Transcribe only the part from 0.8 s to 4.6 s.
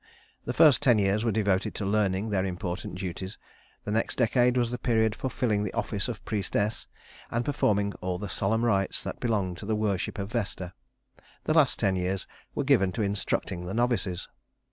ten years were devoted to learning their important duties; the next decade